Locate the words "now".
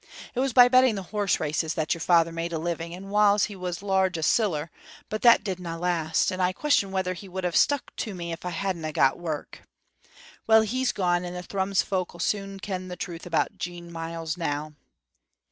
14.37-14.73